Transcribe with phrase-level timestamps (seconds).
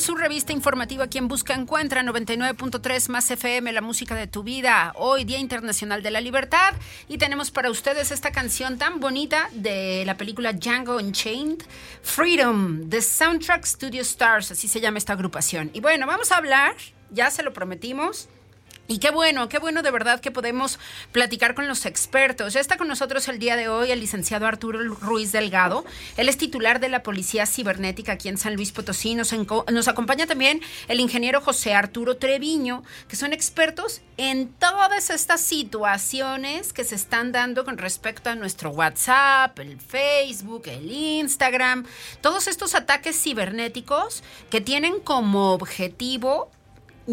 [0.00, 4.92] su revista informativa Quien Busca Encuentra 99.3 más FM, la música de tu vida.
[4.96, 6.74] Hoy, Día Internacional de la Libertad.
[7.06, 11.62] Y tenemos para ustedes esta canción tan bonita de la película Django Unchained,
[12.02, 15.70] Freedom, The Soundtrack Studio Stars, así se llama esta agrupación.
[15.74, 16.74] Y bueno, vamos a hablar,
[17.10, 18.28] ya se lo prometimos
[18.90, 20.80] y qué bueno, qué bueno de verdad que podemos
[21.12, 22.54] platicar con los expertos.
[22.54, 25.84] Ya está con nosotros el día de hoy el licenciado Arturo Ruiz Delgado.
[26.16, 29.14] Él es titular de la Policía Cibernética aquí en San Luis Potosí.
[29.14, 35.40] Nos, nos acompaña también el ingeniero José Arturo Treviño, que son expertos en todas estas
[35.40, 41.86] situaciones que se están dando con respecto a nuestro WhatsApp, el Facebook, el Instagram,
[42.22, 46.50] todos estos ataques cibernéticos que tienen como objetivo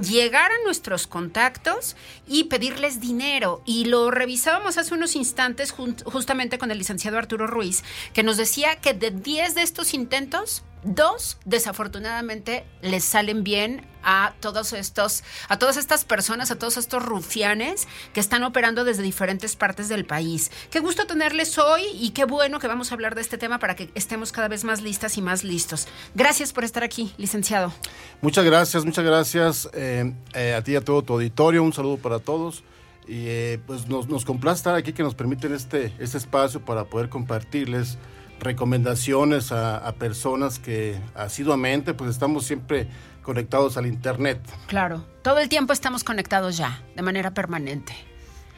[0.02, 1.96] llegar a nuestros contactos
[2.28, 3.62] y pedirles dinero.
[3.66, 8.76] Y lo revisábamos hace unos instantes justamente con el licenciado Arturo Ruiz, que nos decía
[8.78, 15.60] que de 10 de estos intentos, Dos, desafortunadamente, les salen bien a todos estos, a
[15.60, 20.50] todas estas personas, a todos estos rufianes que están operando desde diferentes partes del país.
[20.70, 23.76] Qué gusto tenerles hoy y qué bueno que vamos a hablar de este tema para
[23.76, 25.88] que estemos cada vez más listas y más listos.
[26.16, 27.74] Gracias por estar aquí, licenciado.
[28.22, 31.64] Muchas gracias, muchas gracias eh, eh, a ti y a todo tu auditorio.
[31.64, 32.64] Un saludo para todos.
[33.08, 36.86] Y eh, pues nos, nos complace estar aquí que nos permiten este, este espacio para
[36.86, 37.98] poder compartirles
[38.40, 42.88] recomendaciones a, personas que asiduamente pues estamos siempre
[43.24, 44.40] conectados al internet.
[44.68, 47.94] Claro, todo el tiempo estamos conectados ya, de manera permanente.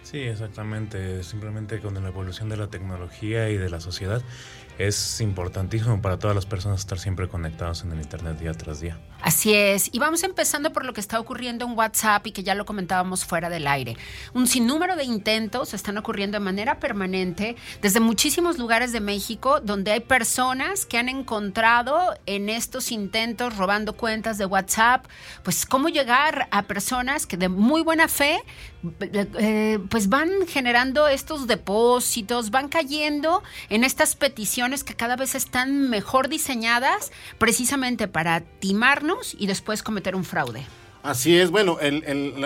[0.04, 1.24] Sí, exactamente.
[1.24, 4.22] Simplemente con la evolución de la tecnología y de la sociedad
[4.80, 8.98] es importantísimo para todas las personas estar siempre conectados en el Internet día tras día.
[9.22, 9.90] Así es.
[9.92, 13.26] Y vamos empezando por lo que está ocurriendo en WhatsApp y que ya lo comentábamos
[13.26, 13.98] fuera del aire.
[14.34, 19.92] Un sinnúmero de intentos están ocurriendo de manera permanente desde muchísimos lugares de México donde
[19.92, 25.06] hay personas que han encontrado en estos intentos robando cuentas de WhatsApp,
[25.44, 28.42] pues cómo llegar a personas que de muy buena fe
[29.02, 35.90] eh, pues van generando estos depósitos, van cayendo en estas peticiones que cada vez están
[35.90, 40.66] mejor diseñadas precisamente para timarnos y después cometer un fraude.
[41.02, 41.78] Así es, bueno,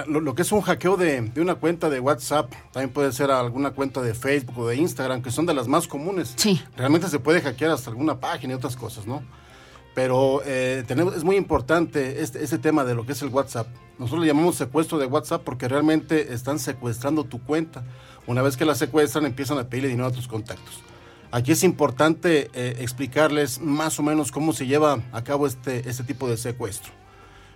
[0.08, 4.00] lo, que es un hackeo de, una cuenta de WhatsApp, también puede ser alguna cuenta
[4.02, 6.34] de Facebook o de Instagram, que son de las más comunes.
[6.36, 6.62] Sí.
[6.78, 9.24] Realmente se puede hackear hasta alguna página y otras cosas, ¿no?
[9.96, 13.68] Pero eh, tenemos, es muy importante este, este tema de lo que es el WhatsApp.
[13.98, 17.84] Nosotros le llamamos secuestro de WhatsApp porque realmente están secuestrando tu cuenta.
[18.28, 20.82] Una vez que la secuestran, empiezan a pedirle dinero a tus contactos.
[21.34, 26.04] Aquí es importante eh, explicarles más o menos cómo se lleva a cabo este, este
[26.04, 26.94] tipo de secuestro.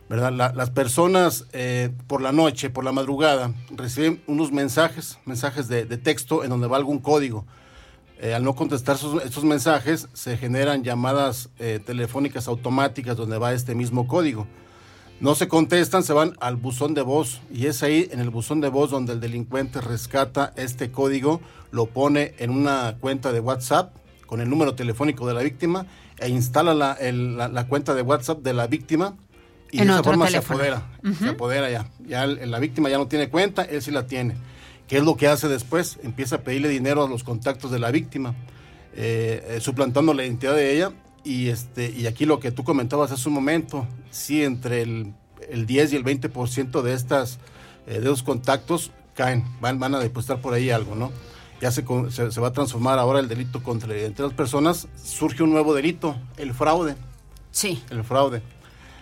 [0.09, 0.31] ¿verdad?
[0.55, 6.43] las personas eh, por la noche, por la madrugada, reciben unos mensajes, mensajes de, texto
[6.43, 7.45] en donde va algún código
[8.19, 11.49] eh, al no contestar estos mensajes, se generan llamadas
[11.85, 14.47] telefónicas automáticas donde va este mismo código.
[15.19, 18.61] No se contestan, se van al buzón de voz y es ahí en el buzón
[18.61, 21.41] de voz donde el delincuente rescata este código,
[21.71, 23.95] lo pone en una cuenta de WhatsApp
[24.27, 25.87] con el número telefónico de la víctima
[26.19, 29.15] e instala la, cuenta de WhatsApp de la víctima
[29.71, 30.85] y de esa forma se apodera,
[31.19, 31.89] se apodera ya.
[32.05, 34.35] Ya la víctima ya no tiene cuenta, él sí la tiene.
[34.87, 35.97] ¿Qué es lo que hace después?
[36.03, 38.35] Empieza a pedirle dinero a los contactos de la víctima,
[38.95, 40.91] eh, eh, suplantando la identidad de ella.
[41.23, 43.85] Y, este, y aquí lo que tú comentabas hace un momento,
[44.17, 45.13] sí, entre el,
[45.65, 47.39] 10 y el 20% de, estas,
[47.85, 51.11] eh, de esos contactos caen, van, van a depositar por ahí algo, ¿no?
[51.61, 55.51] Ya se, se, va a transformar ahora el delito contra entre las personas, surge un
[55.51, 56.95] nuevo delito, el fraude.
[57.51, 57.81] Sí.
[57.89, 58.43] El fraude.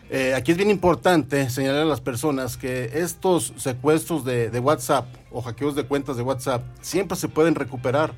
[0.09, 5.42] Eh, aquí es bien importante señalar a las personas que estos secuestros de, WhatsApp o
[5.42, 8.14] hackeos de cuentas de WhatsApp siempre se pueden recuperar.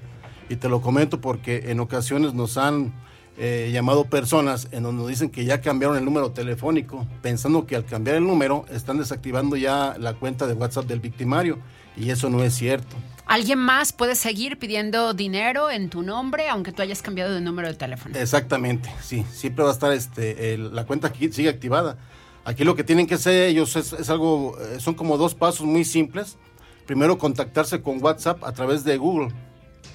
[0.50, 2.94] Y te lo comento porque en ocasiones nos han
[3.38, 7.76] eh, llamado personas en donde nos dicen que ya cambiaron el número telefónico, pensando que
[7.76, 11.60] al cambiar el número están desactivando ya la cuenta de WhatsApp del victimario.
[11.96, 12.96] Y eso no es cierto.
[13.28, 17.68] ¿Alguien más puede seguir pidiendo dinero en tu nombre aunque tú hayas cambiado de número
[17.68, 18.18] de teléfono?
[18.18, 21.98] Exactamente, sí, siempre va a estar este, la cuenta aquí sigue activada.
[22.46, 25.84] Aquí lo que tienen que hacer ellos es, algo, eh, son como dos pasos muy
[25.84, 26.38] simples.
[26.86, 29.34] Primero contactarse con WhatsApp a través de Google,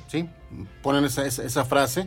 [0.08, 0.28] ¿sí?
[0.82, 2.06] Ponen esa, esa, frase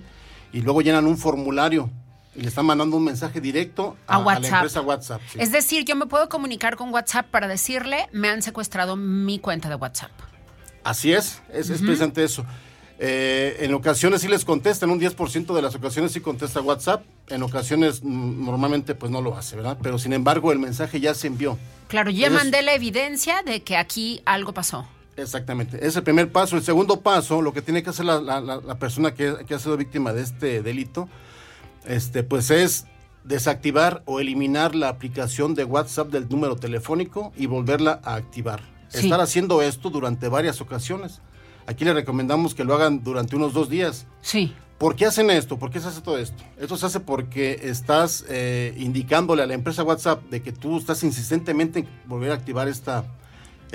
[0.55, 1.89] y luego llenan un formulario
[2.33, 4.41] y le están mandando un mensaje directo a, WhatsApp.
[4.43, 5.21] la empresa WhatsApp.
[5.37, 9.67] Es decir, yo me puedo comunicar con WhatsApp para decirle, me han secuestrado mi cuenta
[9.67, 10.11] de WhatsApp.
[10.85, 12.45] Así es, es, presente eso.
[12.99, 17.03] Eh, en ocasiones sí les contesta, en un 10% de las ocasiones sí contesta WhatsApp,
[17.27, 19.77] en ocasiones normalmente pues no lo hace, ¿verdad?
[19.81, 21.57] Pero sin embargo el mensaje ya se envió.
[21.89, 24.87] Claro, ya mandé la evidencia de que aquí algo pasó.
[25.17, 26.57] Exactamente, es el primer paso.
[26.57, 30.21] El segundo paso, lo que tiene que hacer la, persona que, ha sido víctima de
[30.21, 31.07] este delito,
[31.85, 32.85] este, pues es
[33.23, 38.61] desactivar o eliminar la aplicación de WhatsApp del número telefónico y volverla a activar.
[38.93, 41.21] Estar haciendo esto durante varias ocasiones.
[41.67, 44.05] Aquí le recomendamos que lo hagan durante unos dos días.
[44.21, 44.53] Sí.
[44.77, 45.57] ¿Por qué hacen esto?
[45.57, 46.43] ¿Por qué se hace todo esto?
[46.57, 51.03] Esto se hace porque estás eh, indicándole a la empresa WhatsApp de que tú estás
[51.03, 53.05] insistentemente en volver a activar esta,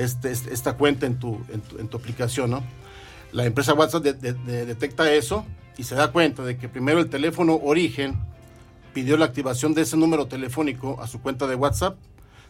[0.02, 1.41] este, este esta cuenta en tu,
[1.79, 2.62] en tu, aplicación, ¿no?
[3.32, 5.44] La empresa WhatsApp detecta eso
[5.76, 8.19] y se da cuenta de que primero el teléfono origen
[8.93, 11.97] pidió la activación de ese número telefónico a su cuenta de WhatsApp,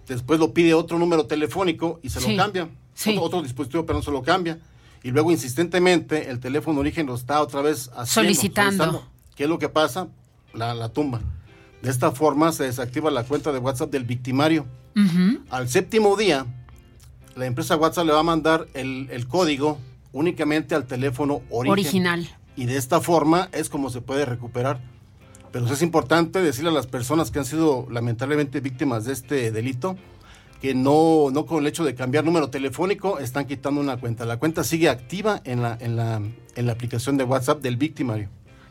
[0.09, 2.69] después lo pide otro número telefónico y se lo cambia.
[3.07, 4.59] Otro, otro dispositivo, pero no se lo cambia
[5.03, 9.07] y luego insistentemente el teléfono origen lo está otra vez solicitando.
[9.35, 10.09] ¿Qué es lo que pasa?
[10.53, 11.21] La, tumba.
[11.83, 14.67] De esta forma se desactiva la cuenta de WhatsApp del victimario.
[15.49, 16.47] Al séptimo día,
[17.37, 19.79] la empresa WhatsApp le va a mandar el, código
[20.13, 22.29] únicamente al teléfono original.
[22.57, 24.81] Y de esta forma es como se puede recuperar.
[25.53, 29.97] Pero es importante decirle a las personas que han sido lamentablemente víctimas de este delito
[30.61, 34.27] que no, no con el hecho de cambiar número telefónico están quitando una cuenta.
[34.27, 36.21] La cuenta sigue activa en la, en la,
[36.55, 38.29] en la aplicación de WhatsApp del victimario.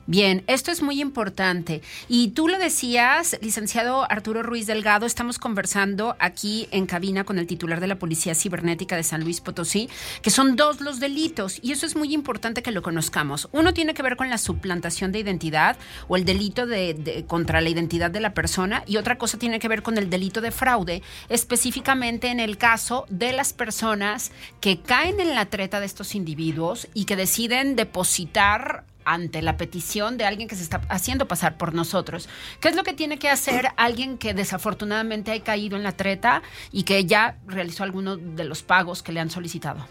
[0.10, 1.84] Bien, esto es muy importante.
[2.08, 7.46] Y tú lo decías, licenciado Arturo Ruiz Delgado, estamos conversando aquí en cabina con el
[7.46, 9.88] titular de la Policía Cibernética de San Luis Potosí,
[10.24, 13.50] que son dos los delitos, y eso es muy importante que lo conozcamos.
[13.52, 15.78] Uno tiene que ver con la suplantación de identidad
[16.08, 19.68] o el delito de, contra la identidad de la persona, y otra cosa tiene que
[19.68, 25.20] ver con el delito de fraude, específicamente en el caso de las personas que caen
[25.20, 30.48] en la treta de estos individuos y que deciden depositar ante la petición de alguien
[30.48, 32.30] que se está haciendo pasar por nosotros.
[32.60, 36.42] ¿Qué es lo que tiene que hacer alguien que desafortunadamente ha caído en la treta
[36.72, 39.86] y que ya realizó alguno de los pagos que le han solicitado?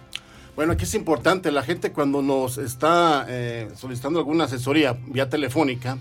[0.56, 5.98] Bueno, aquí es importante, la gente cuando nos está eh, solicitando alguna asesoría vía telefónica,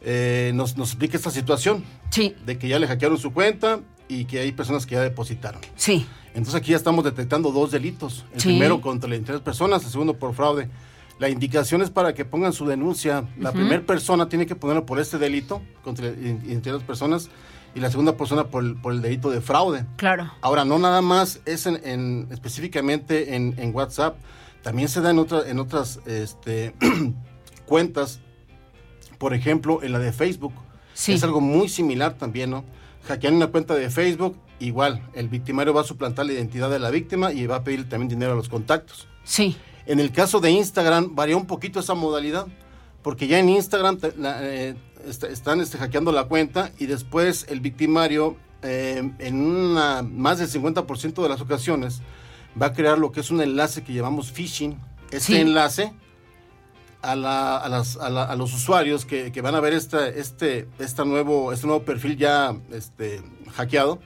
[0.00, 1.84] eh, nos, nos explica esta situación.
[2.10, 2.36] Sí.
[2.46, 5.60] De que ya le hackearon su cuenta y que hay personas que ya depositaron.
[5.76, 6.06] Sí.
[6.28, 8.24] Entonces aquí ya estamos detectando dos delitos.
[8.32, 10.68] El primero contra la identidad de personas, el segundo por fraude.
[11.18, 13.24] La indicación es para que pongan su denuncia.
[13.38, 17.28] La primera persona tiene que ponerlo por este delito contra identidad de personas
[17.74, 19.84] y la segunda persona por el, delito de fraude.
[19.96, 20.30] Claro.
[20.40, 24.16] Ahora, no nada más es en, específicamente en, WhatsApp,
[24.62, 26.74] también se da en, en otras este,
[27.66, 28.20] cuentas,
[29.18, 30.54] por ejemplo, en la de Facebook.
[30.94, 31.12] Sí.
[31.12, 32.64] Es algo muy similar también, ¿no?
[33.06, 36.90] Hackean una cuenta de Facebook, igual, el victimario va a suplantar la identidad de la
[36.90, 39.08] víctima y va a pedir también dinero a los contactos.
[39.24, 39.56] Sí.
[39.88, 42.46] En el caso de Instagram varía un poquito esa modalidad,
[43.02, 44.74] porque ya en Instagram eh,
[45.06, 51.22] están este, hackeando la cuenta y después el victimario eh, en una, más del 50%
[51.22, 52.02] de las ocasiones
[52.60, 54.78] va a crear lo que es un enlace que llamamos phishing.
[55.10, 55.94] Este enlace
[57.00, 57.16] a,
[58.36, 63.22] los usuarios que, van a ver este, este, este, nuevo, este nuevo perfil ya este,
[63.54, 64.00] hackeado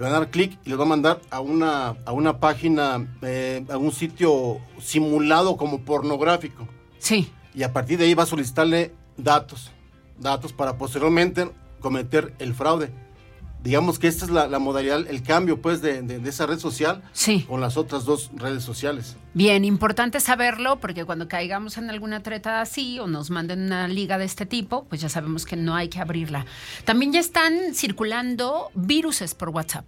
[0.00, 3.06] le van a dar clic y les va a mandar a una, a una página,
[3.20, 6.66] eh, a un sitio simulado como pornográfico.
[6.98, 7.30] Sí.
[7.54, 9.70] Y a partir de ahí va a solicitarle datos,
[10.18, 11.50] datos para posteriormente
[11.80, 12.90] cometer el fraude.
[13.62, 17.02] Digamos que esta es la, modalidad, el cambio pues de, esa red social
[17.46, 19.16] con las otras dos redes sociales.
[19.34, 24.16] Bien, importante saberlo porque cuando caigamos en alguna treta así o nos manden una liga
[24.16, 26.46] de este tipo, pues ya sabemos que no hay que abrirla.
[26.84, 29.84] También ya están circulando viruses por WhatsApp.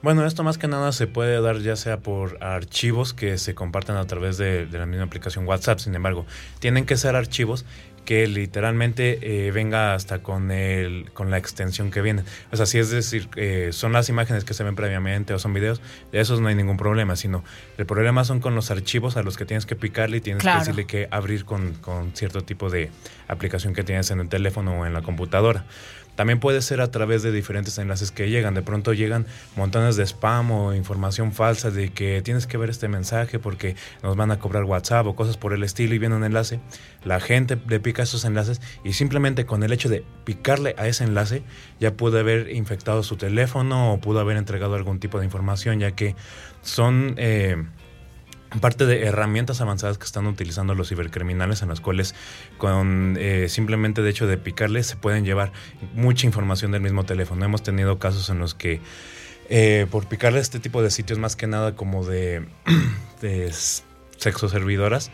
[0.00, 3.96] Bueno, esto más que nada se puede dar ya sea por archivos que se comparten
[3.96, 5.80] a través de, de, la misma aplicación WhatsApp.
[5.80, 6.24] Sin embargo,
[6.60, 7.64] tienen que ser archivos
[8.08, 12.22] que literalmente eh, venga hasta con el con la extensión que viene.
[12.50, 15.52] O sea, si es decir, eh, son las imágenes que se ven previamente o son
[15.52, 17.44] videos, de esos no hay ningún problema, sino
[17.76, 20.50] el problema son con los archivos a los que tienes que picarle y tienes que
[20.50, 22.90] decirle que abrir con, con cierto tipo de
[23.26, 25.66] aplicación que tienes en el teléfono o en la computadora.
[26.18, 28.52] También puede ser a través de diferentes enlaces que llegan.
[28.52, 32.88] De pronto llegan montones de spam o información falsa de que tienes que ver este
[32.88, 36.24] mensaje porque nos van a cobrar WhatsApp o cosas por el estilo y viene un
[36.24, 36.58] enlace.
[37.04, 41.04] La gente le pica esos enlaces y simplemente con el hecho de picarle a ese
[41.04, 41.44] enlace
[41.78, 45.92] ya puede haber infectado su teléfono o pudo haber entregado algún tipo de información ya
[45.92, 46.16] que
[46.62, 47.14] son...
[47.16, 47.64] Eh,
[48.60, 52.14] parte de herramientas avanzadas que están utilizando los cibercriminales en las cuales
[52.56, 55.52] con eh, simplemente de hecho de picarles se pueden llevar
[55.94, 57.44] mucha información del mismo teléfono.
[57.44, 58.80] Hemos tenido casos en los que
[59.50, 62.46] eh, por picarle este tipo de sitios más que nada como de,
[63.20, 63.52] de
[64.16, 65.10] sexo servidoras,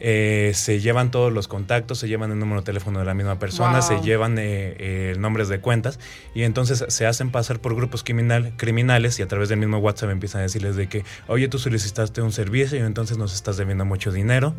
[0.00, 3.38] eh, se llevan todos los contactos, se llevan el número de teléfono de la misma
[3.38, 6.00] persona, se llevan eh, eh, nombres de cuentas
[6.34, 10.10] y entonces se hacen pasar por grupos criminal, criminales y a través del mismo WhatsApp
[10.10, 13.84] empiezan a decirles de que, oye, tú solicitaste un servicio y entonces nos estás debiendo
[13.84, 14.54] mucho dinero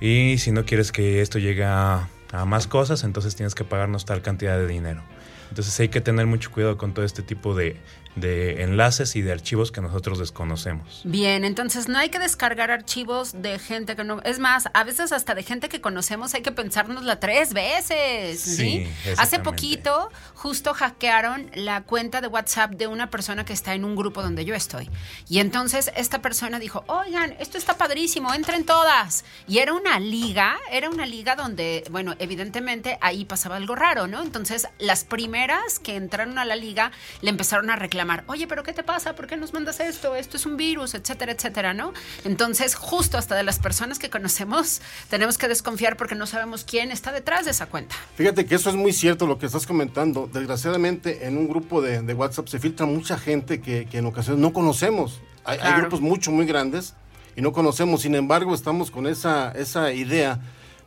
[0.00, 4.04] y si no quieres que esto llegue a a más cosas, entonces tienes que pagarnos
[4.04, 5.02] tal cantidad de dinero.
[5.50, 7.76] Entonces hay que tener mucho cuidado con todo este tipo de,
[8.16, 11.02] de enlaces y de archivos que nosotros desconocemos.
[11.04, 14.22] Bien, entonces no hay que descargar archivos de gente que no...
[14.22, 18.40] Es más, a veces hasta de gente que conocemos hay que pensárnosla tres veces.
[18.40, 18.88] ¿sí?
[19.18, 23.96] Hace poquito justo hackearon la cuenta de WhatsApp de una persona que está en un
[23.96, 24.88] grupo donde yo estoy.
[25.28, 29.26] Y entonces esta persona dijo, oigan, esto está padrísimo, entren todas.
[29.46, 34.22] Y era una liga, era una liga donde, bueno, evidentemente ahí pasaba algo raro, ¿no?
[34.22, 38.72] Entonces las primeras que entraron a la liga le empezaron a reclamar oye, pero ¿qué
[38.72, 39.14] te pasa?
[39.14, 40.14] ¿Por qué nos mandas esto?
[40.14, 41.92] Esto es un virus, etcétera, etcétera, ¿no?
[42.24, 46.90] Entonces, justo hasta de las personas que conocemos, tenemos que desconfiar porque no sabemos quién
[46.90, 47.96] está detrás de esa cuenta.
[48.16, 50.28] Fíjate que eso es muy cierto lo que estás comentando.
[50.32, 55.20] Desgraciadamente, en un grupo de, WhatsApp se filtra mucha gente que, en ocasiones no conocemos.
[55.44, 56.94] Hay, grupos mucho, muy grandes
[57.36, 58.02] y no conocemos.
[58.02, 60.40] Sin embargo, estamos con esa, esa idea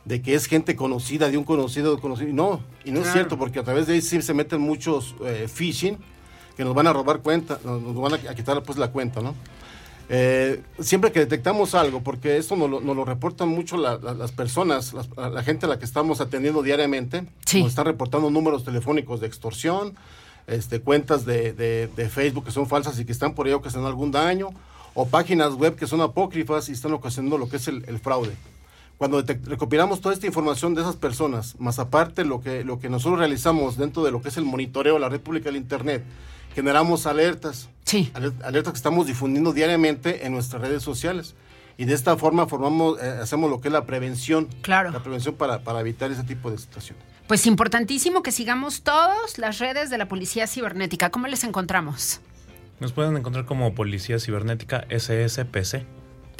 [0.04, 2.28] de que es gente conocida, de un conocido, de conocido.
[2.30, 5.14] Y no, y no es cierto, porque a través de ahí sí se meten muchos
[5.24, 5.98] eh, phishing
[6.56, 9.34] que nos van a robar cuenta, nos van a quitar pues la cuenta, ¿no?
[10.12, 15.66] Eh, siempre que detectamos algo, porque esto nos lo, reportan mucho las personas, la gente
[15.66, 19.94] a la que estamos atendiendo diariamente, nos están reportando números telefónicos de extorsión,
[20.48, 24.48] este, cuentas de, Facebook que son falsas y que están por ahí ocasionando algún daño,
[24.94, 28.34] o páginas web que son apócrifas y están ocasionando lo que es el, fraude.
[28.98, 33.20] Cuando recopilamos toda esta información de esas personas, más aparte lo que, lo que nosotros
[33.20, 36.02] realizamos dentro de lo que es el monitoreo de la red pública del Internet,
[36.54, 37.68] generamos alertas.
[37.84, 38.10] Sí.
[38.14, 41.34] Alertas que estamos difundiendo diariamente en nuestras redes sociales.
[41.76, 44.48] Y de esta forma formamos, eh, hacemos lo que es la prevención.
[44.60, 44.90] Claro.
[44.90, 47.02] La prevención para, para evitar ese tipo de situaciones.
[47.26, 51.10] Pues importantísimo que sigamos todos las redes de la Policía Cibernética.
[51.10, 52.20] ¿Cómo les encontramos?
[52.80, 55.86] Nos pueden encontrar como Policía Cibernética SSPC.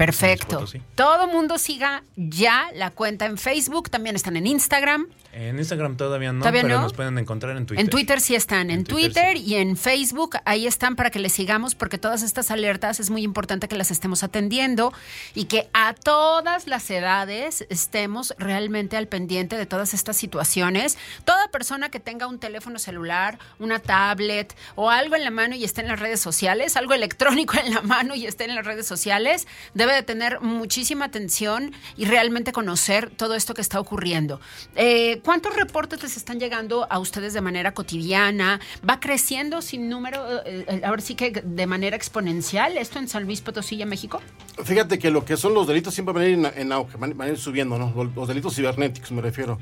[0.01, 0.65] Perfecto.
[0.95, 5.09] Todo mundo siga ya la cuenta en Facebook, también están en Instagram.
[5.33, 7.85] En Instagram todavía no, pero nos pueden encontrar en Twitter.
[7.85, 11.75] En Twitter sí están, en, Twitter, y en Facebook, ahí están para que les sigamos
[11.75, 14.93] porque todas estas alertas es muy importante que las estemos atendiendo
[15.35, 20.97] y que a todas las edades estemos realmente al pendiente de todas estas situaciones.
[21.25, 25.65] Toda persona que tenga un teléfono celular, una tablet o algo en la mano y
[25.65, 28.87] esté en las redes sociales, algo electrónico en la mano y esté en las redes
[28.87, 34.41] sociales, debe de tener muchísima atención y realmente conocer todo esto que está ocurriendo.
[34.77, 38.61] Eh, ¿Cuántos reportes les están llegando a ustedes de manera cotidiana?
[38.89, 43.25] ¿Va creciendo sin número, eh, eh, ahora sí que de manera exponencial esto en San
[43.25, 44.21] Luis Potosí, México?
[44.65, 47.29] Fíjate que lo que son los delitos siempre van a ir en, auge, van, a
[47.29, 47.93] ir subiendo, ¿no?
[48.15, 49.59] Los, delitos cibernéticos me refiero.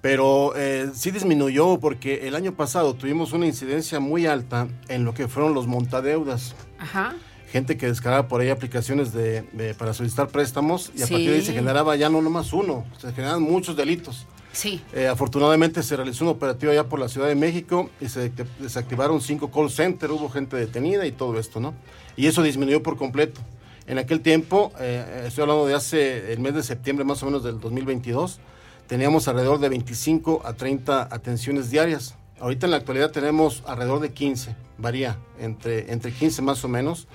[0.00, 5.12] Pero eh, sí disminuyó porque el año pasado tuvimos una incidencia muy alta en lo
[5.12, 6.54] que fueron los montadeudas.
[6.78, 7.16] Ajá
[7.50, 11.42] gente que descargaba por ahí aplicaciones de, para solicitar préstamos y a partir de ahí
[11.42, 14.26] se generaba ya no nomás uno, se generaban muchos delitos.
[14.52, 14.80] Sí.
[14.92, 19.20] Eh, afortunadamente se realizó un operativo allá por la Ciudad de México y se desactivaron
[19.20, 21.74] cinco call centers, hubo gente detenida y todo esto, ¿no?
[22.16, 23.40] Y eso disminuyó por completo.
[23.86, 27.44] En aquel tiempo, eh, estoy hablando de hace el mes de septiembre más o menos
[27.44, 28.40] del 2022,
[28.86, 32.16] teníamos alrededor de 25 a 30 atenciones diarias.
[32.40, 37.08] Ahorita en la actualidad tenemos alrededor de 15, varía, entre, entre 15 más o menos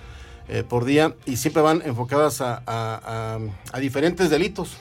[0.48, 4.78] eh, por día y siempre van enfocadas a, a diferentes delitos.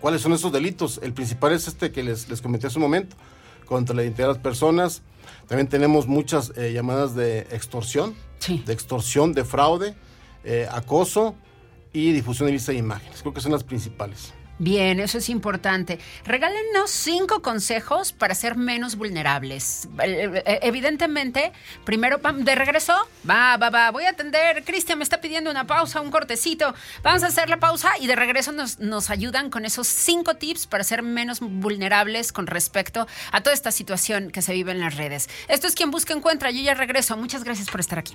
[0.00, 1.00] ¿Cuáles son esos delitos?
[1.02, 3.16] El principal es este que les, les comenté hace un momento,
[3.64, 5.02] contra la identidad de las personas.
[5.48, 8.14] También tenemos muchas eh, llamadas de extorsión,
[8.46, 9.94] de extorsión, de fraude,
[10.44, 11.34] eh, acoso
[11.92, 13.22] y difusión de vista de imágenes.
[13.22, 14.34] Creo que son las principales.
[14.58, 15.98] Bien, eso es importante.
[16.24, 19.86] Regálenos cinco consejos para ser menos vulnerables.
[20.02, 21.52] Eh, eh, evidentemente,
[21.84, 22.94] primero, de regreso,
[23.28, 24.64] va, va, va, voy a atender.
[24.64, 26.74] Cristian me está pidiendo una pausa, un cortecito.
[27.02, 30.66] Vamos a hacer la pausa y de regreso nos, nos ayudan con esos cinco tips
[30.66, 34.96] para ser menos vulnerables con respecto a toda esta situación que se vive en las
[34.96, 35.28] redes.
[35.48, 36.50] Esto es quien busca encuentra.
[36.50, 37.16] Yo ya regreso.
[37.16, 38.14] Muchas gracias por estar aquí.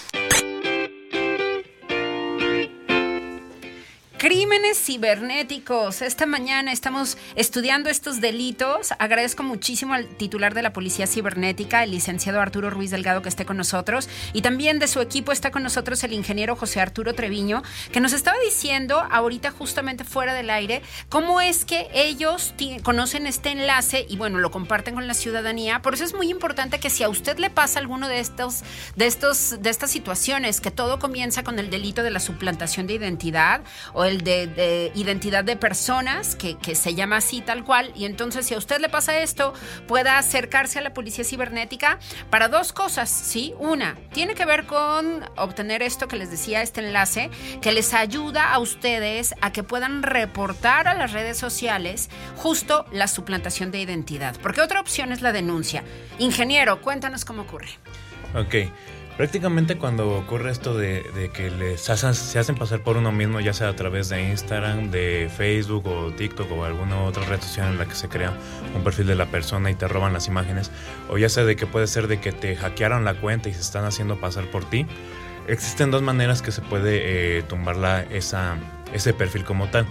[4.21, 6.03] Crímenes cibernéticos.
[6.03, 8.93] Esta mañana estamos estudiando estos delitos.
[8.99, 13.47] Agradezco muchísimo al titular de la Policía Cibernética, el licenciado Arturo Ruiz Delgado, que esté
[13.47, 14.07] con nosotros.
[14.33, 18.13] Y también de su equipo está con nosotros el ingeniero José Arturo Treviño, que nos
[18.13, 24.17] estaba diciendo ahorita justamente fuera del aire cómo es que ellos conocen este enlace y
[24.17, 25.81] bueno, lo comparten con la ciudadanía.
[25.81, 28.61] Por eso es muy importante que si a usted le pasa alguno de estos,
[28.95, 32.93] de estos, de estas situaciones, que todo comienza con el delito de la suplantación de
[32.93, 33.61] identidad
[33.93, 37.91] o de, identidad de personas, que, que, se llama así tal cual.
[37.95, 39.53] Y entonces, si a usted le pasa esto,
[39.87, 41.99] pueda acercarse a la policía cibernética
[42.29, 43.53] para dos cosas, ¿sí?
[43.59, 47.29] Una, tiene que ver con obtener esto que les decía, este enlace,
[47.61, 53.07] que les ayuda a ustedes a que puedan reportar a las redes sociales justo la
[53.07, 54.35] suplantación de identidad.
[54.41, 55.83] Porque otra opción es la denuncia.
[56.19, 57.69] Ingeniero, cuéntanos cómo ocurre.
[58.35, 58.71] Ok.
[59.17, 63.53] Prácticamente cuando ocurre esto de, que les hacen, se hacen pasar por uno mismo, ya
[63.53, 67.77] sea a través de Instagram, de Facebook o TikTok o alguna otra red social en
[67.77, 68.33] la que se crea
[68.75, 70.71] un perfil de la persona y te roban las imágenes,
[71.09, 73.61] o ya sea de que puede ser de que te hackearon la cuenta y se
[73.61, 74.87] están haciendo pasar por ti,
[75.47, 79.85] existen dos maneras que se puede eh, tumbar ese perfil como tal.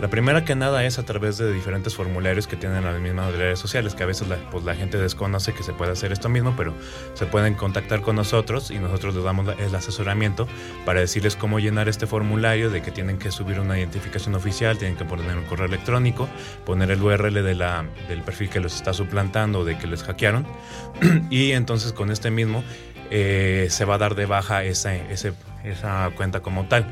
[0.00, 3.58] La primera que nada es a través de diferentes formularios que tienen las mismas redes
[3.58, 6.72] sociales, que a veces la, pues, gente desconoce que se puede hacer esto mismo, pero
[7.12, 10.48] se pueden contactar con nosotros y nosotros les damos el asesoramiento
[10.86, 14.96] para decirles cómo llenar este formulario, de que tienen que subir una identificación oficial, tienen
[14.96, 16.30] que poner un correo electrónico,
[16.64, 20.02] poner el URL de la, del perfil que los está suplantando o de que les
[20.02, 20.46] hackearon
[21.30, 22.64] y entonces con este mismo
[23.10, 26.86] eh, se va a dar de baja esa, esa cuenta como tal.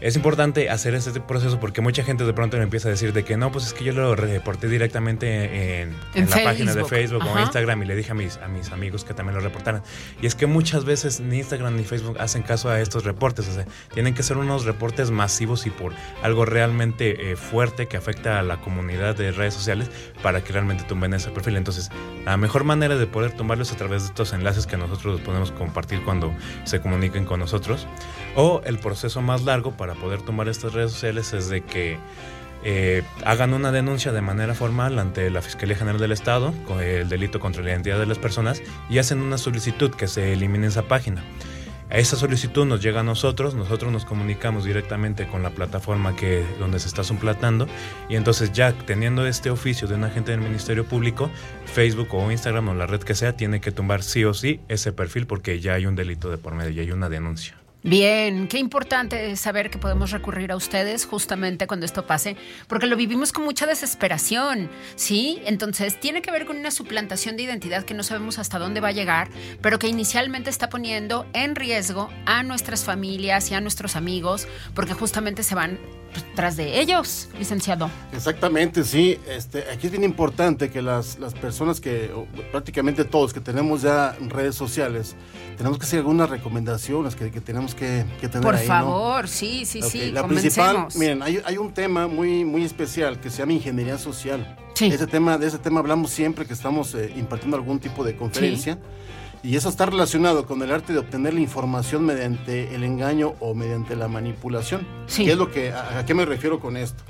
[0.00, 3.24] Es importante hacer este proceso porque mucha gente de pronto me empieza a decir de
[3.24, 7.40] que no, pues es que yo lo reporté directamente en, la página de Facebook o
[7.40, 9.82] Instagram y le dije a mis, a mis amigos que también lo reportaran.
[10.20, 13.48] Y es que muchas veces ni Instagram ni Facebook hacen caso a estos reportes.
[13.48, 17.96] O sea, tienen que ser unos reportes masivos y por algo realmente eh, fuerte que
[17.96, 19.90] afecta a la comunidad de redes sociales
[20.22, 21.56] para que realmente tumben ese perfil.
[21.56, 21.90] Entonces,
[22.24, 25.52] la mejor manera de poder tumbarlos es a través de estos enlaces que nosotros podemos
[25.52, 26.34] compartir cuando
[26.64, 27.86] se comuniquen con nosotros.
[28.36, 31.98] O el proceso más largo para poder tomar estas redes sociales es de que
[32.64, 37.08] eh, hagan una denuncia de manera formal ante la Fiscalía General del Estado con el
[37.08, 40.82] delito contra la identidad de las personas y hacen una solicitud que se elimine esa
[40.82, 41.24] página.
[41.88, 46.80] Esa solicitud nos llega a nosotros, nosotros nos comunicamos directamente con la plataforma que, donde
[46.80, 47.68] se está suplantando
[48.08, 51.30] y entonces ya teniendo este oficio de un agente del Ministerio Público,
[51.64, 54.92] Facebook o Instagram o la red que sea, tiene que tumbar sí o sí ese
[54.92, 57.56] perfil porque ya hay un delito de por medio, ya hay una denuncia.
[57.86, 62.96] Bien, qué importante saber que podemos recurrir a ustedes justamente cuando esto pase, porque lo
[62.96, 65.40] vivimos con mucha desesperación, ¿sí?
[65.46, 68.88] Entonces, tiene que ver con una suplantación de identidad que no sabemos hasta dónde va
[68.88, 69.28] a llegar,
[69.62, 74.94] pero que inicialmente está poniendo en riesgo a nuestras familias y a nuestros amigos, porque
[74.94, 75.78] justamente se van
[76.34, 77.90] tras de ellos, licenciado.
[78.12, 79.18] Exactamente, sí.
[79.28, 82.10] Este, aquí es bien importante que las, las personas que,
[82.50, 85.16] prácticamente todos que tenemos ya redes sociales,
[85.56, 89.64] tenemos que hacer algunas recomendaciones que, que tenemos que, que tener Por ahí, favor, sí,
[89.64, 90.10] sí, sí.
[90.10, 94.56] La principal, miren, hay, hay, un tema muy, muy especial que se llama ingeniería social.
[94.74, 94.86] Sí.
[94.86, 98.74] Ese tema, de ese tema hablamos siempre que estamos eh, impartiendo algún tipo de conferencia.
[98.74, 98.80] Sí.
[99.46, 103.54] Y eso está relacionado con el arte de obtener la información mediante el engaño o
[103.54, 104.84] mediante la manipulación.
[105.06, 105.24] Sí.
[105.24, 107.04] ¿Qué es lo que, a, a qué me refiero con esto?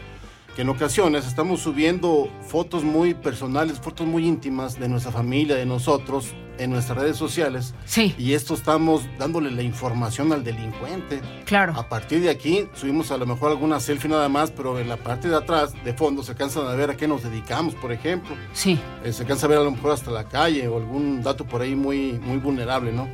[0.54, 5.66] que en ocasiones estamos subiendo fotos muy personales, fotos muy íntimas de nuestra familia, de
[5.66, 7.74] nosotros, en nuestras redes sociales.
[7.84, 8.14] Sí.
[8.18, 11.20] Y esto estamos dándole la información al delincuente.
[11.44, 11.74] Claro.
[11.76, 14.96] A partir de aquí subimos a lo mejor alguna selfie nada más, pero en la
[14.96, 18.36] parte de atrás, de fondo, se cansan a ver a qué nos dedicamos, por ejemplo.
[18.52, 18.78] Sí.
[19.04, 21.62] Eh, se cansa a ver a lo mejor hasta la calle o algún dato por
[21.62, 23.08] ahí muy, muy vulnerable, ¿no?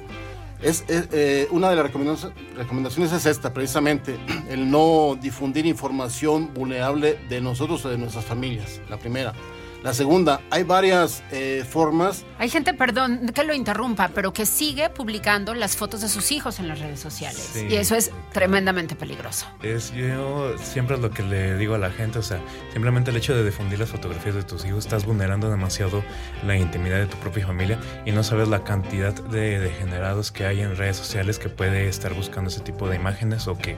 [0.63, 4.17] Es, es eh, una de las recomendaciones, recomendaciones es esta, precisamente,
[4.49, 9.35] el no difundir información vulnerable de nosotros o de nuestras familias, la primera.
[9.83, 12.25] La segunda, hay varias eh, formas.
[12.39, 16.61] Hay gente, perdón, que lo interrumpa, pero que sigue publicando las fotos de sus hijos
[16.61, 17.51] en las redes sociales.
[17.53, 17.67] Sí.
[17.69, 19.47] Y eso es tremendamente peligroso.
[19.61, 22.41] Es, yo siempre es lo que le digo a la gente, o sea,
[22.73, 26.05] simplemente el hecho de difundir las fotografías de tus hijos, estás vulnerando demasiado
[26.47, 30.61] la intimidad de tu propia familia y no sabes la cantidad de degenerados que hay
[30.61, 33.77] en redes sociales que puede estar buscando ese tipo de imágenes o que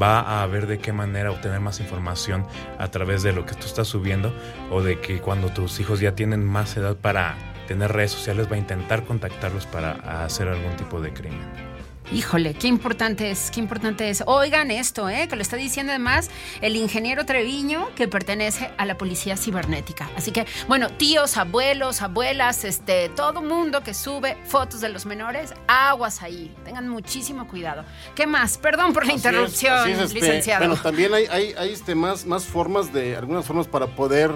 [0.00, 2.46] va a ver de qué manera obtener más información
[2.78, 4.34] a través de lo que tú estás subiendo
[4.70, 8.46] o de que cuando cuando tus hijos ya tienen más edad para tener redes sociales,
[8.48, 11.40] va a intentar contactarlos para hacer algún tipo de crimen.
[12.12, 14.22] Híjole, qué importante es, qué importante es.
[14.26, 15.26] Oigan esto, ¿eh?
[15.26, 20.08] que lo está diciendo además el ingeniero Treviño, que pertenece a la policía cibernética.
[20.16, 25.54] Así que, bueno, tíos, abuelos, abuelas, este, todo mundo que sube fotos de los menores,
[25.66, 26.54] aguas ahí.
[26.64, 27.84] Tengan muchísimo cuidado.
[28.14, 28.58] ¿Qué más?
[28.58, 30.66] Perdón por la Así interrupción, es, es, este, licenciado.
[30.66, 34.30] Bueno, también hay, hay, hay este, más, más formas de, algunas formas para poder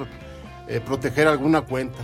[0.69, 1.99] eh, proteger alguna cuenta.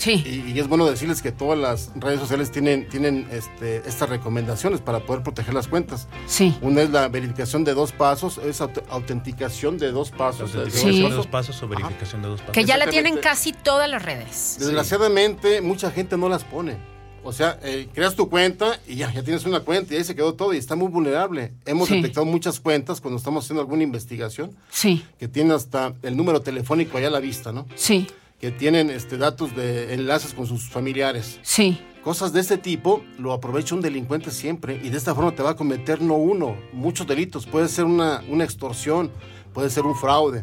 [0.00, 0.22] Sí.
[0.24, 4.80] Y, y, es bueno decirles que todas las redes sociales tienen, tienen este, estas recomendaciones
[4.80, 6.08] para poder proteger las cuentas.
[6.26, 6.56] Sí.
[6.62, 10.54] Una es la verificación de dos pasos, es aut autenticación de dos pasos.
[10.54, 11.02] Autenticación sí.
[11.02, 12.28] de dos pasos o verificación Ajá.
[12.28, 12.54] de dos pasos.
[12.54, 14.56] Que ya la tienen casi todas las redes.
[14.58, 15.62] Desgraciadamente, sí.
[15.62, 16.78] mucha gente no las pone.
[17.22, 20.14] O sea, eh, creas tu cuenta y ya, ya tienes una cuenta y ahí se
[20.14, 21.52] quedó todo y está muy vulnerable.
[21.66, 21.96] Hemos Sí.
[21.96, 26.96] detectado muchas cuentas cuando estamos haciendo alguna investigación Sí, que tienen hasta el número telefónico
[26.96, 27.66] allá a la vista, ¿no?
[27.74, 28.06] sí,
[28.40, 31.38] Que tienen este, datos de enlaces con sus familiares.
[31.42, 31.78] sí.
[32.02, 35.50] Cosas de este tipo lo aprovecha un delincuente siempre y de esta forma te va
[35.50, 37.44] a cometer no uno, muchos delitos.
[37.44, 39.10] Puede ser una, una extorsión,
[39.52, 40.42] puede ser un fraude,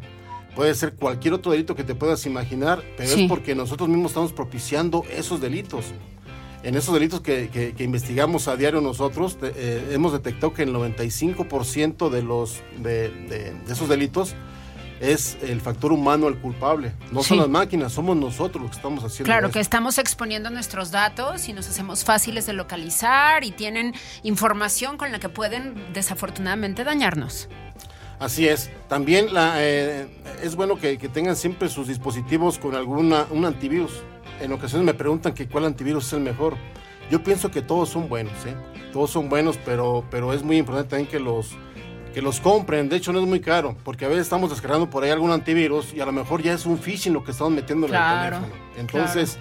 [0.55, 3.23] puede ser cualquier otro delito que te puedas imaginar, pero Sí.
[3.23, 5.85] es porque nosotros mismos estamos propiciando esos delitos.
[6.67, 10.63] En esos delitos que, que- que investigamos a diario nosotros, te- eh, hemos detectado que
[10.63, 14.36] el 95% de, los, de, de- de esos delitos
[14.99, 16.91] es el factor humano el culpable.
[17.13, 17.30] No Sí.
[17.30, 19.53] son las máquinas, somos nosotros los que estamos haciendo Claro, esto.
[19.53, 25.13] que estamos exponiendo nuestros datos y nos hacemos fáciles de localizar y tienen información con
[25.13, 27.47] la que pueden desafortunadamente dañarnos.
[28.19, 28.71] Así es.
[28.89, 30.08] También la, eh,
[30.43, 33.91] es bueno que, que tengan siempre sus dispositivos con alguna un antivirus.
[34.39, 36.56] En ocasiones me preguntan que cuál antivirus es el mejor.
[37.10, 38.56] Yo pienso que todos son buenos, ¿eh?
[38.91, 41.52] Todos son buenos, pero, pero es muy importante también que los,
[42.13, 42.89] que los compren.
[42.89, 45.93] De hecho, no es muy caro, porque a veces estamos descargando por ahí algún antivirus
[45.93, 48.43] y a lo mejor ya es un phishing lo que estamos metiendo en Claro, el
[48.43, 48.63] teléfono.
[48.78, 49.38] Entonces,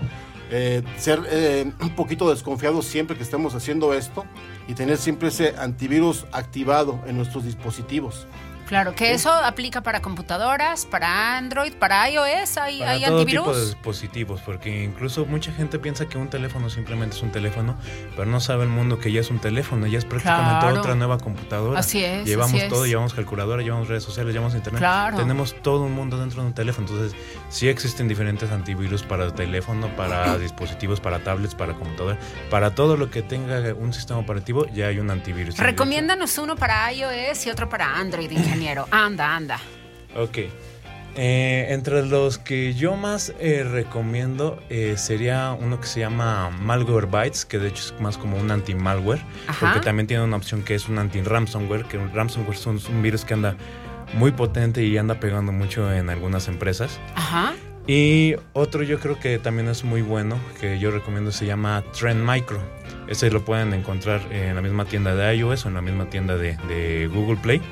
[0.50, 4.24] eh, ser eh, un poquito desconfiados siempre que estemos haciendo esto
[4.68, 8.26] y tener siempre ese antivirus activado en nuestros dispositivos.
[8.66, 13.44] Claro, que eso aplica para computadoras, para Android, para iOS, hay, Para hay todo antivirus.
[13.46, 17.76] tipo de dispositivos, porque incluso mucha gente piensa que un teléfono simplemente es un teléfono,
[18.16, 20.80] pero no sabe el mundo que ya es un teléfono, ya es prácticamente Claro.
[20.80, 21.78] otra nueva computadora.
[21.78, 22.68] Así es, Llevamos así es.
[22.68, 24.80] todo, llevamos calculadora, llevamos redes sociales, llevamos internet.
[24.80, 25.16] Claro.
[25.16, 26.88] Tenemos todo un mundo dentro de un teléfono.
[26.88, 32.18] Entonces, sí existen diferentes antivirus para teléfono, para dispositivos, para tablets, para computadora,
[32.50, 35.56] para todo lo que tenga un sistema operativo, ya hay un antivirus.
[35.58, 38.86] Recomiéndanos uno para iOS y otro para Android, ingeniero.
[38.90, 39.60] Anda, anda.
[40.16, 40.38] Ok.
[41.18, 47.46] Eh, entre los que yo más eh, recomiendo eh, sería uno que se llama Malwarebytes,
[47.46, 49.22] que de hecho es más como un anti-malware,
[49.58, 53.02] porque también tiene una opción que es un anti-ransomware, que un ransomware es un, un
[53.02, 53.56] virus que anda
[54.12, 57.00] muy potente y anda pegando mucho en algunas empresas.
[57.14, 57.54] Ajá.
[57.86, 62.28] Y otro yo creo que también es muy bueno, que yo recomiendo, se llama Trend
[62.28, 62.60] Micro.
[63.08, 66.36] Ese lo pueden encontrar en la misma tienda de iOS o en la misma tienda
[66.36, 67.62] de, de Google Play.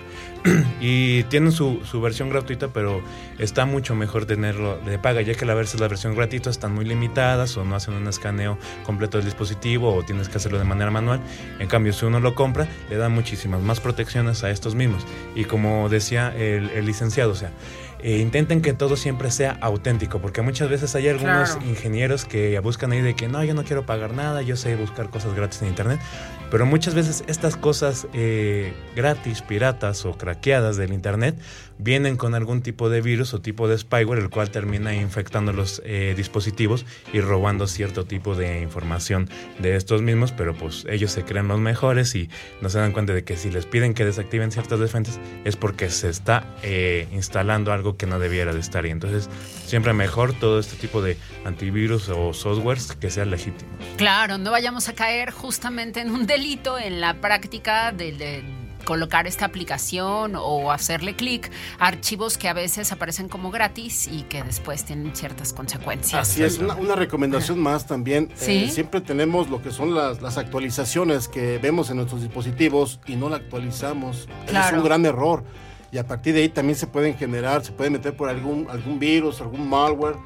[0.81, 3.03] Y tienen su, su versión gratuita, pero
[3.39, 6.85] está mucho mejor tenerlo de paga, ya que a veces la versión gratuita están muy
[6.85, 10.91] limitadas o no hacen un escaneo completo del dispositivo o tienes que hacerlo de manera
[10.91, 11.21] manual.
[11.59, 15.07] En cambio, si uno lo compra, le da muchísimas más protecciones a estos mismos.
[15.35, 17.51] Y como decía el, el licenciado, o sea,
[18.03, 21.67] eh, intenten que todo siempre sea auténtico, porque muchas veces hay algunos Claro.
[21.71, 25.09] ingenieros que buscan ahí de que no, yo no quiero pagar nada, yo sé buscar
[25.09, 26.01] cosas gratis en internet,
[26.55, 31.35] pero muchas veces estas cosas eh, gratis, piratas o craqueadas del internet
[31.79, 35.83] vienen con algún tipo de virus o tipo de spyware, el cual termina infectando los
[35.85, 41.25] eh, dispositivos y robando cierto tipo de información de estos mismos, pero pues ellos se
[41.25, 44.53] creen los mejores y no se dan cuenta de que si les piden que desactiven
[44.53, 48.87] ciertas defensas es porque se está eh, instalando algo que no debiera de estar.
[48.87, 49.29] Y entonces
[49.67, 53.75] siempre mejor todo este tipo de antivirus o softwares que sean legítimos.
[53.97, 58.45] Claro, no vayamos a caer justamente en un delito en la práctica de, de
[58.85, 64.23] colocar esta aplicación o hacerle clic a archivos que a veces aparecen como gratis y
[64.25, 66.29] que después tienen ciertas consecuencias.
[66.29, 68.29] Así es, una, una recomendación más también.
[68.35, 68.65] Sí.
[68.65, 73.17] eh, siempre tenemos lo que son las, las actualizaciones que vemos en nuestros dispositivos y
[73.17, 74.29] no la actualizamos.
[74.47, 74.77] Claro.
[74.77, 75.45] Es un gran error.
[75.93, 78.99] Y a partir de ahí también se pueden generar, se puede meter por algún, algún
[78.99, 80.17] virus, algún malware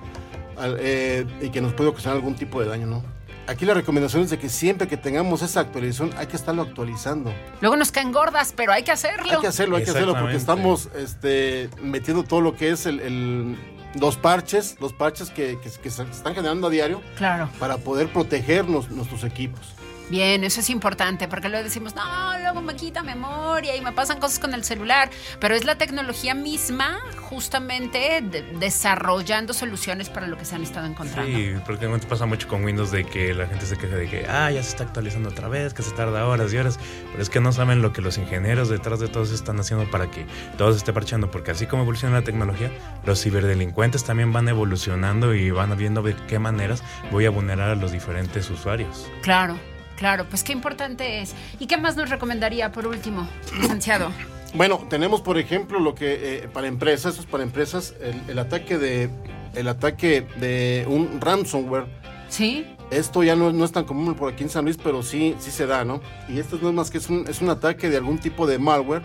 [0.56, 3.17] al- eh, y que nos puede ocasionar algún tipo de daño, ¿no?
[3.48, 7.32] Aquí la recomendación es de que siempre que tengamos esa actualización hay que estarlo actualizando.
[7.62, 9.32] Luego nos caen gordas, pero hay que hacerlo.
[9.32, 13.00] Hay que hacerlo, hay que hacerlo porque estamos este, metiendo todo lo que es el,
[13.00, 13.58] el-
[13.98, 17.48] los parches, los parches que, que- que se están generando a diario Claro.
[17.58, 19.60] para poder protegernos nuestros equipos.
[20.10, 24.18] Bien, eso es importante porque luego decimos, no, luego me quita memoria y me pasan
[24.20, 30.38] cosas con el celular, pero es la tecnología misma justamente de- desarrollando soluciones para lo
[30.38, 31.30] que se han estado encontrando.
[31.36, 34.50] Sí, porque pasa mucho con Windows de que la gente se queja de que, ah,
[34.50, 36.78] ya se está actualizando otra vez, que se tarda horas y horas,
[37.10, 39.90] pero es que no saben lo que los ingenieros detrás de todo eso están haciendo
[39.90, 42.70] para que todo se esté parchando, porque así como evoluciona la tecnología,
[43.04, 47.74] los ciberdelincuentes también van evolucionando y van viendo de qué maneras voy a vulnerar a
[47.74, 49.06] los diferentes usuarios.
[49.22, 49.58] Claro,
[49.98, 51.34] claro, pues qué importante es.
[51.58, 53.28] ¿Y qué más nos recomendaría por último,
[53.60, 54.10] licenciado?
[54.54, 58.38] Bueno, tenemos por ejemplo lo que eh, para empresas, eso es para empresas, el, el
[58.38, 59.10] ataque de
[59.54, 61.86] el ataque de un ransomware.
[62.28, 62.66] ¿Sí?
[62.90, 65.50] Esto ya no, no es tan común por aquí en San Luis, pero sí, sí
[65.50, 66.00] se da, ¿no?
[66.28, 68.58] Y esto no es más que es un, es un ataque de algún tipo de
[68.58, 69.02] malware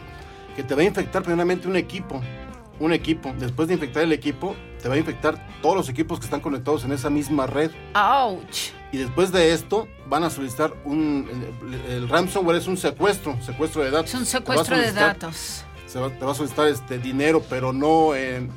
[0.56, 2.22] que te va a infectar primeramente un equipo.
[2.80, 3.34] Un equipo.
[3.38, 6.84] Después de infectar el equipo, te va a infectar todos los equipos que están conectados
[6.86, 7.72] en esa misma red.
[7.94, 8.42] ¡Auch!
[8.92, 11.28] Y después de esto, van a solicitar un.
[11.88, 14.14] El, el ransomware es un secuestro, secuestro de datos.
[14.14, 15.66] Es un secuestro de datos.
[15.88, 18.48] se va- te va a solicitar este dinero, pero no eh,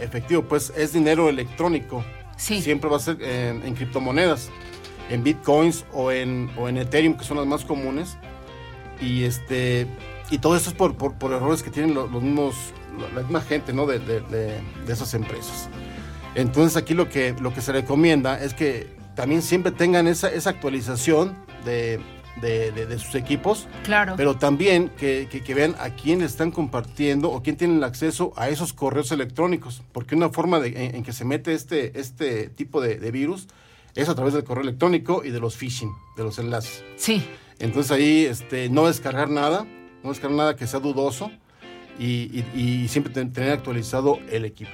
[0.00, 2.04] efectivo, pues es dinero electrónico.
[2.36, 2.60] Sí.
[2.62, 4.50] Siempre va a ser en, en criptomonedas,
[5.10, 8.16] en bitcoins o en, o en Ethereum, que son las más comunes.
[9.00, 9.86] Y este
[10.30, 12.54] y todo esto es por, por, por errores que tienen los, los mismos,
[13.14, 13.86] la misma gente ¿no?
[13.86, 15.68] de, de, de- de esas empresas.
[16.34, 20.50] Entonces aquí lo que, lo que se recomienda es que también siempre tengan esa, esa
[20.50, 22.00] actualización de,
[22.40, 24.14] de- de- de sus equipos Claro.
[24.16, 27.84] pero también que, que- que vean a quién le están compartiendo o quién tiene el
[27.84, 29.82] acceso a esos correos electrónicos.
[29.92, 33.48] Porque una forma de- en, en que se mete este, este tipo de, de virus
[33.94, 36.82] es a través del correo electrónico y de los phishing, de los enlaces.
[36.96, 37.22] sí.
[37.58, 39.66] Entonces ahí este, no descargar nada,
[40.02, 41.30] no descargar nada que sea dudoso
[41.98, 44.70] y, siempre ten- tener actualizado el equipo.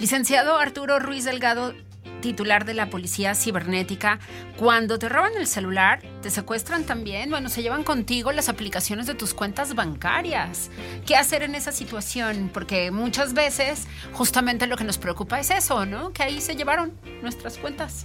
[0.00, 1.74] Licenciado Arturo Ruiz Delgado,
[2.20, 4.18] titular de la Policía Cibernética,
[4.56, 9.14] cuando te roban el celular, te secuestran también, bueno, se llevan contigo las aplicaciones de
[9.14, 10.70] tus cuentas bancarias.
[11.06, 12.50] ¿Qué hacer en esa situación?
[12.52, 16.12] Porque muchas veces justamente lo que nos preocupa es eso, ¿no?
[16.12, 16.92] Que ahí se llevaron
[17.22, 18.04] nuestras cuentas.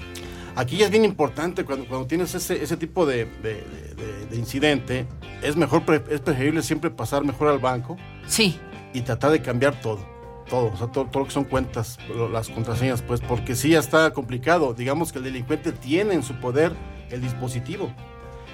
[0.56, 3.64] Aquí ya es bien importante cuando, cuando tienes ese, ese tipo de, de-
[3.96, 5.08] de- de incidente,
[5.42, 8.60] es mejor, es preferible siempre pasar mejor al banco Sí,
[8.94, 10.06] y tratar de cambiar todo.
[10.50, 11.98] Todo, o sea, todo, todo lo que son cuentas,
[12.32, 14.74] las contraseñas, pues, porque sí ya está complicado.
[14.74, 16.74] Digamos que el delincuente tiene en su poder
[17.10, 17.92] el dispositivo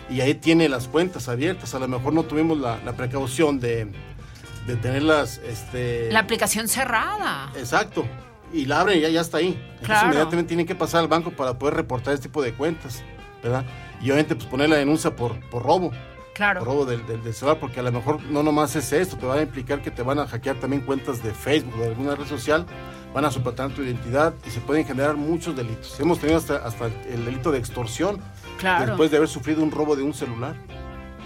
[0.10, 1.74] y ahí tiene las cuentas abiertas.
[1.76, 3.88] A lo mejor no tuvimos la, la precaución de,
[4.68, 6.12] de tenerlas, este...
[6.12, 7.52] la aplicación cerrada.
[7.58, 8.06] Exacto.
[8.54, 9.50] Y la abren y ya, ya está ahí.
[9.50, 10.08] Entonces Claro.
[10.08, 13.04] inmediatamente tienen que pasar al banco para poder reportar este tipo de cuentas,
[13.44, 13.64] ¿verdad?
[14.02, 15.92] Y obviamente pues poner la denuncia por, por robo
[16.34, 16.64] Claro.
[16.64, 19.36] robo del, del- del celular, porque a lo mejor no nomás es esto, te va
[19.36, 22.26] a implicar que te van a hackear también cuentas de Facebook o de alguna red
[22.26, 22.66] social,
[23.14, 26.00] van a suplantar tu identidad y se pueden generar muchos delitos.
[26.00, 28.20] Hemos tenido hasta, hasta el delito de extorsión
[28.58, 28.86] Claro.
[28.88, 30.56] después de haber sufrido un robo de un celular.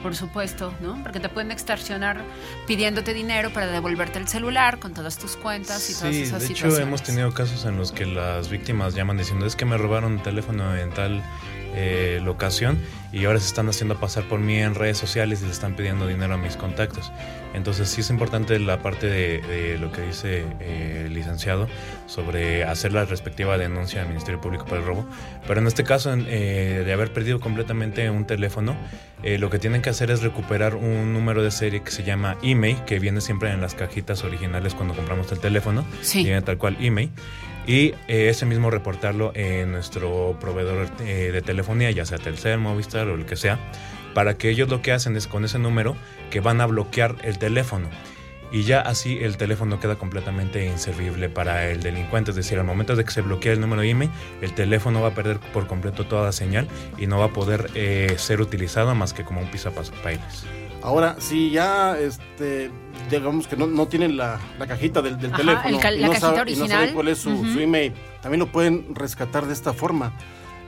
[0.04, 1.02] Por supuesto, ¿no?
[1.02, 2.22] Porque te pueden extorsionar
[2.68, 6.54] pidiéndote dinero para devolverte el celular con todas tus cuentas y todas Sí, esas de
[6.54, 10.13] hecho hemos tenido casos en los que las víctimas llaman diciendo es que me robaron
[10.13, 11.24] un teléfono en tal
[11.76, 12.80] eh, locación
[13.12, 16.06] y ahora se están haciendo pasar por mí en redes sociales y le están pidiendo
[16.06, 17.12] dinero a mis contactos.
[17.54, 21.68] Entonces sí es importante la parte de, de lo que dice eh, el licenciado
[22.08, 25.06] sobre hacer la respectiva denuncia al Ministerio Público por el robo.
[25.48, 28.76] Pero en este caso eh, de haber perdido completamente un teléfono,
[29.24, 32.38] eh, lo que tienen que hacer es recuperar un número de serie que se llama
[32.42, 35.86] email, que viene siempre en las cajitas originales cuando compramos el teléfono.
[36.02, 36.24] Sí.
[36.24, 37.10] Viene tal cual email.
[37.66, 43.08] Y eh, ese mismo reportarlo en nuestro proveedor eh, de telefonía, ya sea Telcel, Movistar
[43.08, 43.58] o el que sea,
[44.13, 45.95] para que ellos lo que hacen es con ese número
[46.30, 47.89] que van a bloquear el teléfono.
[48.52, 52.30] Y ya así el teléfono queda completamente inservible para el delincuente.
[52.30, 54.12] Es decir, al momento de que se bloquea el número de email,
[54.43, 56.67] el teléfono va a perder por completo toda la señal
[56.99, 60.45] y no va a poder eh, ser utilizado más que como un pisapapeles.
[60.84, 62.69] Ahora, si ya, este,
[63.10, 65.99] digamos que no, no tienen la, la cajita del, del Ajá, teléfono el ca- y
[65.99, 66.93] la no cajita saben- y no saben original.
[66.93, 70.13] cuál es su email, también lo pueden rescatar de esta forma.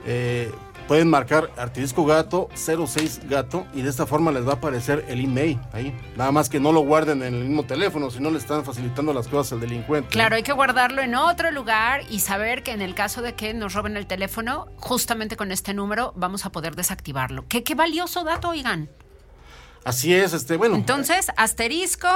[0.06, 0.50] Eh,
[0.88, 5.24] pueden marcar Artidisco Gato 06 Gato y de esta forma les va a aparecer el
[5.24, 5.96] email ahí.
[6.16, 9.12] Nada más que no lo guarden en el mismo teléfono, si no le están facilitando
[9.12, 10.08] las cosas al delincuente.
[10.10, 13.52] Claro, hay que guardarlo en otro lugar y saber que en el caso de que
[13.54, 17.44] nos roben el teléfono, justamente con este número vamos a poder desactivarlo.
[17.48, 18.88] ¿Qué, qué valioso dato, oigan?
[19.84, 20.74] Así es, este, bueno.
[20.74, 22.08] Entonces, asterisco,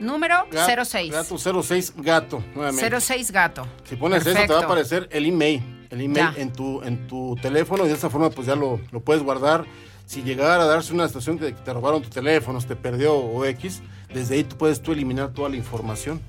[0.00, 1.12] número Gato- 06.
[1.12, 3.00] Gato 06 Gato, nuevamente.
[3.00, 3.66] 06 gato.
[3.84, 5.62] Si pones eso, te va a aparecer el email,
[5.94, 6.40] el email Ya.
[6.42, 9.64] en tu, en tu teléfono y de esta forma pues ya lo, lo puedes guardar.
[10.06, 13.44] Si llegara a darse una situación que te robaron tu teléfono, se te perdió o
[13.46, 13.80] X,
[14.12, 16.20] desde ahí tú puedes tú eliminar toda la información.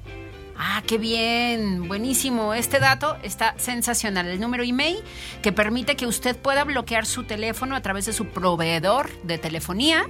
[0.58, 2.54] Ah, qué bien, buenísimo.
[2.54, 4.28] Este dato está sensacional.
[4.28, 5.00] El número email
[5.42, 10.06] que permite que usted pueda bloquear su teléfono a través de su proveedor de telefonía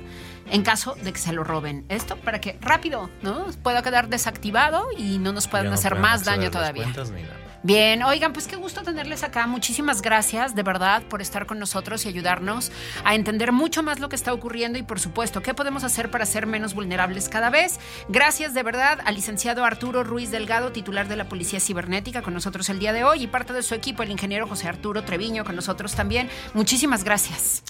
[0.52, 1.84] en caso de que se lo roben.
[1.90, 3.48] Esto para que rápido, ¿no?
[3.64, 6.84] Pueda quedar desactivado y no nos puedan no hacer más daño todavía.
[6.84, 7.38] cuentas ni nada.
[7.66, 9.48] Bien, oigan, pues qué gusto tenerles acá.
[9.48, 12.72] Muchísimas gracias, de verdad, por estar con nosotros y ayudarnos
[13.04, 16.28] a entender mucho más lo que está ocurriendo y, por supuesto, qué podemos hacer para
[16.28, 17.80] ser menos vulnerables cada vez.
[18.08, 22.70] Gracias, de verdad, al licenciado Arturo Ruiz Delgado, titular de la Policía Cibernética, con nosotros
[22.70, 25.56] el día de hoy y parte de su equipo, el ingeniero José Arturo Treviño, con
[25.56, 26.30] nosotros también.
[26.54, 27.64] Muchísimas gracias.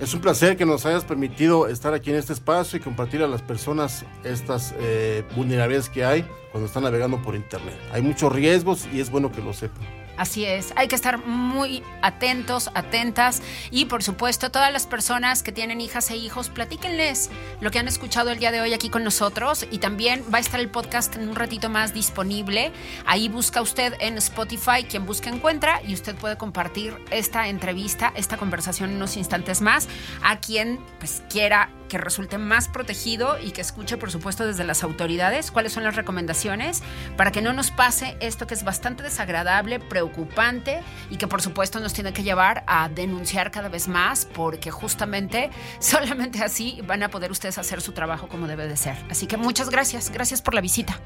[0.00, 3.28] Es un placer que nos hayas permitido estar aquí en este espacio y compartir a
[3.28, 7.76] las personas estas eh, vulnerabilidades que hay cuando están navegando por internet.
[7.92, 9.99] Hay muchos riesgos y es bueno que lo sepan.
[10.20, 15.50] Así es, hay que estar muy atentos, atentas y por supuesto todas las personas que
[15.50, 17.30] tienen hijas e hijos, platíquenles
[17.62, 20.42] lo que han escuchado el día de hoy aquí con nosotros y también va a
[20.42, 22.70] estar el podcast en un ratito más disponible.
[23.06, 28.36] Ahí busca usted en Spotify, quien busca encuentra y usted puede compartir esta entrevista, esta
[28.36, 29.88] conversación en unos instantes más
[30.22, 34.82] a quien pues quiera que resulte más protegido y que escuche, por supuesto, desde las
[34.82, 36.82] autoridades cuáles son las recomendaciones
[37.18, 41.80] para que no nos pase esto que es bastante desagradable, preocupante y que, por supuesto,
[41.80, 45.50] nos tiene que llevar a denunciar cada vez más porque justamente
[45.80, 48.96] solamente así van a poder ustedes hacer su trabajo como debe de ser.
[49.10, 50.98] Así que muchas gracias, gracias por la visita.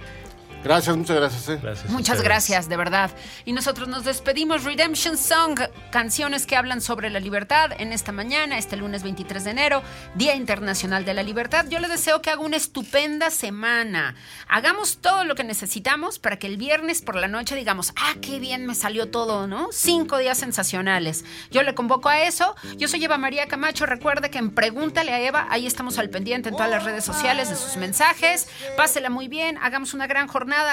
[0.64, 1.48] Gracias, muchas gracias.
[1.50, 1.58] Eh.
[1.62, 1.90] Gracias.
[1.92, 3.10] Muchas gracias, de verdad.
[3.44, 4.64] Y nosotros nos despedimos.
[4.64, 9.50] Redemption Song, canciones que hablan sobre la libertad en esta mañana, este lunes 23 de
[9.50, 9.82] enero,
[10.14, 11.66] Día Internacional de la Libertad.
[11.68, 14.14] Yo le deseo que haga una estupenda semana.
[14.48, 18.38] Hagamos todo lo que necesitamos para que el viernes por la noche digamos, ah, qué
[18.38, 19.68] bien me salió todo, ¿no?
[19.70, 21.26] Cinco días sensacionales.
[21.50, 22.56] Yo le convoco a eso.
[22.76, 23.84] Yo soy Eva María Camacho.
[23.84, 27.50] Recuerde que en Pregúntale a Eva, ahí estamos al pendiente en todas las redes sociales
[27.50, 28.48] de sus mensajes.
[28.78, 30.26] Pásela muy bien, hagamos una gran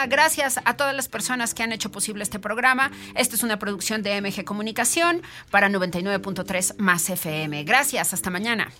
[0.07, 2.91] gracias a todas las personas que han hecho posible este programa.
[3.15, 7.63] Esta es una producción de MG Comunicación para 99.3 más FM.
[7.63, 8.71] Gracias, hasta mañana.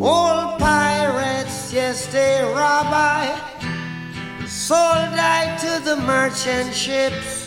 [0.00, 3.28] Old pirates, yes, they rabbi,
[4.46, 7.41] sold I to the merchant ships.